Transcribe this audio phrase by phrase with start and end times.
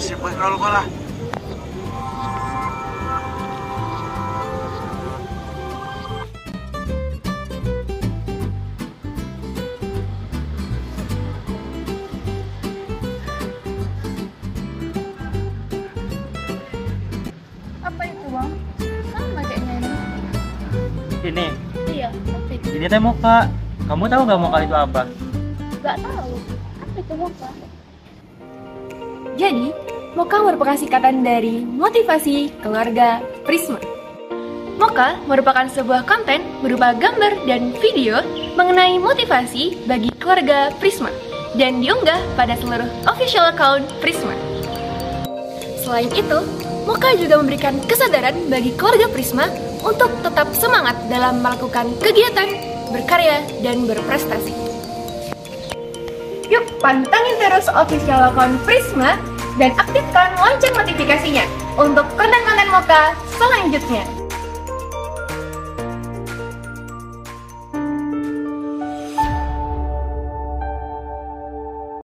[0.00, 0.86] siapa kalau kalah?
[17.84, 18.50] Apa itu bang?
[19.12, 19.92] Sama kayaknya ini.
[21.26, 21.46] Ini,
[21.92, 22.08] Iya,
[22.72, 23.52] ini teh muka.
[23.84, 25.02] Kamu tahu nggak muka itu apa?
[25.84, 26.32] Gak tahu.
[26.80, 27.48] Apa itu moka?
[29.36, 29.68] Jadi,
[30.16, 33.76] Moka merupakan singkatan dari motivasi keluarga Prisma.
[34.80, 38.24] Moka merupakan sebuah konten berupa gambar dan video
[38.56, 41.12] mengenai motivasi bagi keluarga Prisma
[41.60, 44.32] dan diunggah pada seluruh official account Prisma.
[45.84, 46.40] Selain itu,
[46.88, 49.52] Moka juga memberikan kesadaran bagi keluarga Prisma
[49.84, 52.48] untuk tetap semangat dalam melakukan kegiatan,
[52.88, 54.65] berkarya, dan berprestasi.
[56.46, 59.18] Yuk pantengin terus official account Prisma
[59.58, 61.44] dan aktifkan lonceng notifikasinya
[61.74, 64.25] untuk konten-konten Moka selanjutnya.